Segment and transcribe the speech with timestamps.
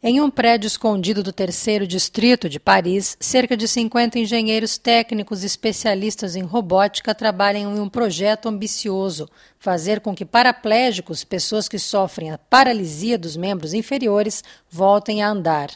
[0.00, 6.36] Em um prédio escondido do terceiro distrito de Paris, cerca de 50 engenheiros técnicos especialistas
[6.36, 12.38] em robótica trabalham em um projeto ambicioso: fazer com que paraplégicos, pessoas que sofrem a
[12.38, 15.68] paralisia dos membros inferiores, voltem a andar.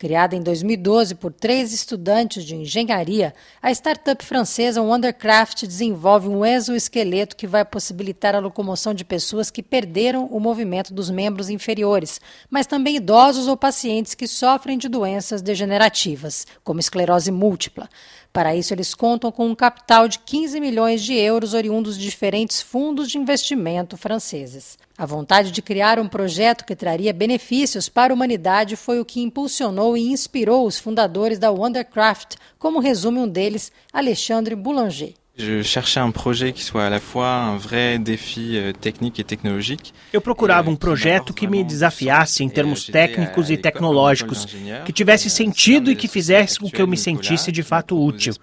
[0.00, 7.36] Criada em 2012 por três estudantes de engenharia, a startup francesa Wondercraft desenvolve um exoesqueleto
[7.36, 12.18] que vai possibilitar a locomoção de pessoas que perderam o movimento dos membros inferiores,
[12.48, 17.86] mas também idosos ou pacientes que sofrem de doenças degenerativas, como esclerose múltipla.
[18.32, 22.62] Para isso, eles contam com um capital de 15 milhões de euros oriundos de diferentes
[22.62, 24.78] fundos de investimento franceses.
[25.00, 29.22] A vontade de criar um projeto que traria benefícios para a humanidade foi o que
[29.22, 35.14] impulsionou e inspirou os fundadores da Wondercraft, como resume um deles, Alexandre Boulanger.
[35.38, 39.24] Je cherchais un projet qui soit à la fois un vrai défi euh, technique et
[39.24, 39.90] technologique.
[40.12, 44.46] Eu procurava um projeto que me desafiasse em termos técnicos e tecnológicos,
[44.84, 48.34] que tivesse sentido e que fizesse com que eu me sentisse de fato útil.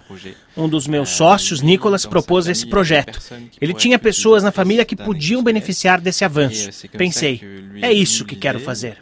[0.57, 3.19] Um dos meus sócios, Nicolas, propôs esse projeto.
[3.61, 6.69] Ele tinha pessoas na família que podiam beneficiar desse avanço.
[6.97, 7.41] Pensei,
[7.81, 8.97] é isso que quero fazer.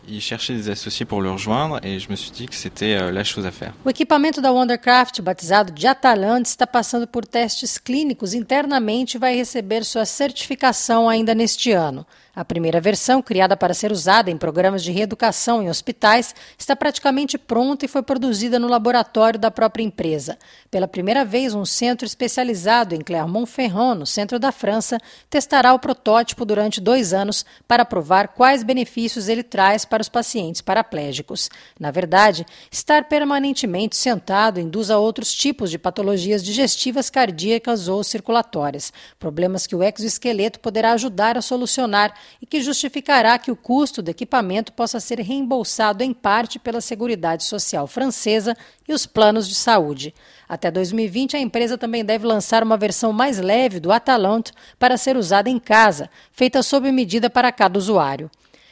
[3.84, 9.36] O equipamento da Wondercraft, batizado de Atalante, está passando por testes clínicos internamente e vai
[9.36, 12.06] receber sua certificação ainda neste ano.
[12.36, 17.38] A primeira versão, criada para ser usada em programas de reeducação em hospitais, está praticamente
[17.38, 20.38] pronta e foi produzida no laboratório da própria empresa.
[20.70, 26.44] Pela primeira vez, um centro especializado em Clermont-Ferrand, no centro da França, testará o protótipo
[26.44, 31.50] durante dois anos para provar quais benefícios ele traz para os pacientes paraplégicos.
[31.80, 38.92] Na verdade, estar permanentemente sentado induz a outros tipos de patologias digestivas, cardíacas ou circulatórias,
[39.18, 44.10] problemas que o exoesqueleto poderá ajudar a solucionar e que justificará que o custo do
[44.10, 48.56] equipamento possa ser reembolsado em parte pela Seguridade Social francesa
[48.88, 50.14] e os planos de saúde.
[50.48, 55.18] Até 2020, a empresa também deve lançar uma versão mais leve do Atalante para ser
[55.18, 58.30] usada em casa, feita sob medida para cada usuário.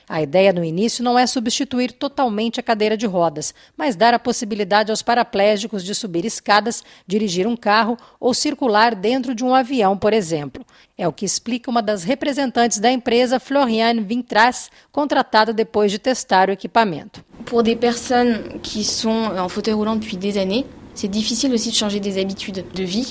[0.08, 4.20] A ideia no início não é substituir totalmente a cadeira de rodas, mas dar a
[4.20, 9.98] possibilidade aos paraplégicos de subir escadas, dirigir um carro ou circular dentro de um avião,
[9.98, 10.66] por exemplo.
[10.98, 16.50] É o que explica uma das representantes da empresa, Floriane Vintras, contratada depois de testar
[16.50, 17.24] o equipamento.
[17.46, 20.66] Pour des personnes qui en fauteuil roulant depuis des années,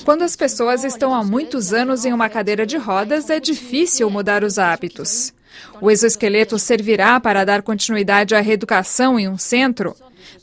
[0.05, 4.45] quando as pessoas estão há muitos anos em uma cadeira de rodas, é difícil mudar
[4.45, 5.33] os hábitos.
[5.81, 9.95] O exoesqueleto servirá para dar continuidade à reeducação em um centro.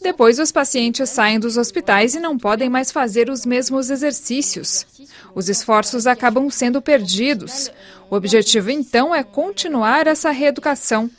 [0.01, 4.85] Depois, os pacientes saem dos hospitais e não podem mais fazer os mesmos exercícios.
[5.33, 7.71] Os esforços acabam sendo perdidos.
[8.09, 11.09] O objetivo, então, é continuar essa reeducação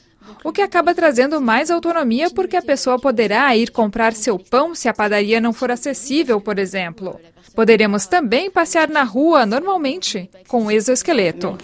[0.44, 4.88] o que acaba trazendo mais autonomia porque a pessoa poderá ir comprar seu pão se
[4.88, 7.18] a padaria não for acessível, por exemplo.
[7.54, 11.58] Poderemos também passear na rua normalmente, com o exoesqueleto.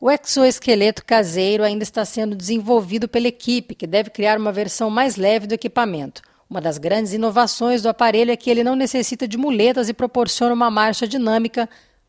[0.00, 5.16] O exoesqueleto caseiro ainda está sendo desenvolvido pela equipe, que deve criar uma versão mais
[5.16, 6.22] leve do equipamento.
[6.50, 10.52] Uma das grandes inovações do aparelho é que ele não necessita de muletas e proporciona
[10.52, 11.68] uma marcha dinâmica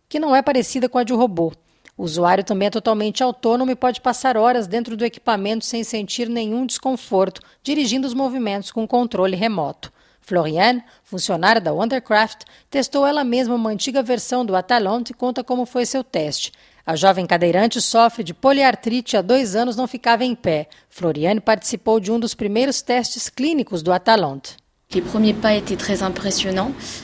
[0.09, 1.53] que não é parecida com a de um robô.
[1.97, 6.28] O usuário também é totalmente autônomo e pode passar horas dentro do equipamento sem sentir
[6.28, 9.94] nenhum desconforto, dirigindo os movimentos com controle remoto.
[10.19, 15.66] Floriane, funcionária da Wondercraft, testou ela mesma uma antiga versão do Atalante e conta como
[15.66, 16.51] foi seu teste.
[16.85, 20.67] A jovem cadeirante sofre de poliartrite há dois anos não ficava em pé.
[20.89, 24.57] Floriane participou de um dos primeiros testes clínicos do Atalante.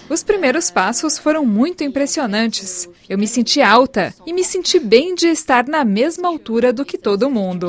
[0.10, 2.88] Os primeiros passos foram muito impressionantes.
[3.10, 6.98] Eu me senti alta e me senti bem de estar na mesma altura do que
[6.98, 7.68] todo mundo.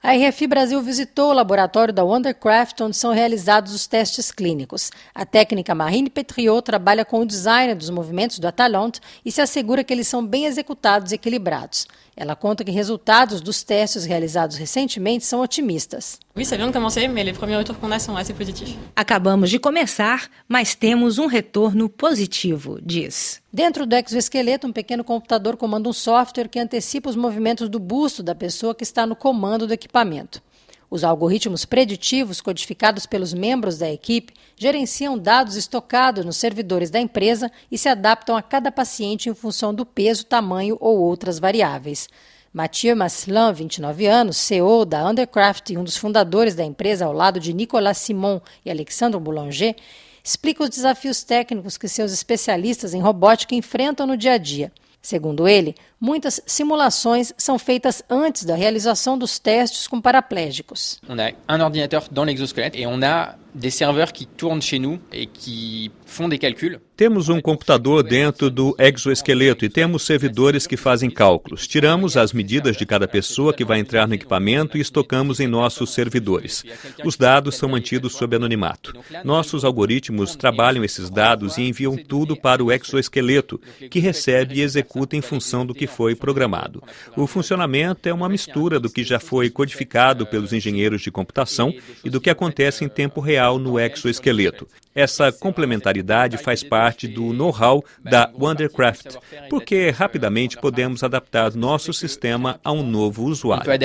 [0.00, 4.90] A RFI Brasil visitou o laboratório da Wondercraft, onde são realizados os testes clínicos.
[5.14, 9.84] A técnica Marine Petriot trabalha com o design dos movimentos do Atalante e se assegura
[9.84, 11.86] que eles são bem executados e equilibrados.
[12.20, 16.18] Ela conta que resultados dos testes realizados recentemente são otimistas.
[18.96, 23.40] Acabamos de começar, mas temos um retorno positivo, diz.
[23.52, 28.20] Dentro do exoesqueleto, um pequeno computador comanda um software que antecipa os movimentos do busto
[28.20, 30.42] da pessoa que está no comando do equipamento.
[30.90, 37.52] Os algoritmos preditivos codificados pelos membros da equipe gerenciam dados estocados nos servidores da empresa
[37.70, 42.08] e se adaptam a cada paciente em função do peso, tamanho ou outras variáveis.
[42.50, 47.38] Mathieu Maslan, 29 anos, CEO da Undercraft e um dos fundadores da empresa ao lado
[47.38, 49.76] de Nicolas Simon e Alexandre Boulanger,
[50.24, 54.72] explica os desafios técnicos que seus especialistas em robótica enfrentam no dia a dia.
[55.00, 61.00] Segundo ele, muitas simulações são feitas antes da realização dos testes com paraplégicos.
[61.08, 64.98] On a un ordinateur dans l'exosquelette et on a des serveurs qui tournent chez nous
[65.12, 65.90] et qui
[66.96, 71.66] Temos um computador dentro do exoesqueleto e temos servidores que fazem cálculos.
[71.66, 75.90] Tiramos as medidas de cada pessoa que vai entrar no equipamento e estocamos em nossos
[75.90, 76.64] servidores.
[77.04, 78.94] Os dados são mantidos sob anonimato.
[79.22, 83.60] Nossos algoritmos trabalham esses dados e enviam tudo para o exoesqueleto,
[83.90, 86.82] que recebe e executa em função do que foi programado.
[87.16, 91.72] O funcionamento é uma mistura do que já foi codificado pelos engenheiros de computação
[92.02, 94.66] e do que acontece em tempo real no exoesqueleto.
[94.94, 95.97] Essa complementaridade
[96.38, 99.16] faz parte do know-how da Wondercraft,
[99.50, 103.70] porque rapidamente podemos adaptar nosso sistema a um novo usuário.
[103.70, 103.78] Euh,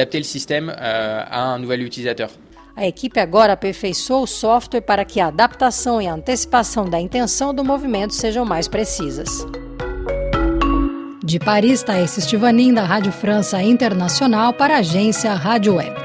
[2.76, 7.54] a equipe agora aperfeiçoou o software para que a adaptação e a antecipação da intenção
[7.54, 9.46] do movimento sejam mais precisas.
[11.24, 16.03] De Paris, Thaís Estivanin, da Rádio França Internacional, para a agência Rádio Web.